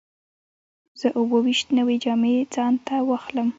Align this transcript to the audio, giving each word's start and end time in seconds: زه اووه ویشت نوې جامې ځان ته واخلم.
زه 0.99 1.07
اووه 1.19 1.39
ویشت 1.45 1.67
نوې 1.79 1.95
جامې 2.03 2.33
ځان 2.53 2.73
ته 2.85 2.95
واخلم. 3.09 3.49